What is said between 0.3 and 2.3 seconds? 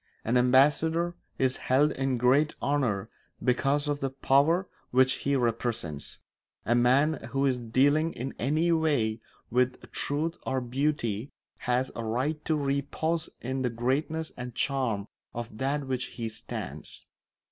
ambassador is held in